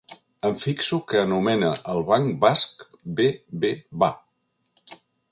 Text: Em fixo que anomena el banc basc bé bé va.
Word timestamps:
Em 0.47 0.55
fixo 0.61 0.97
que 1.11 1.19
anomena 1.25 1.67
el 1.95 2.01
banc 2.07 2.33
basc 2.45 2.81
bé 3.19 3.27
bé 3.65 3.71
va. 4.05 4.09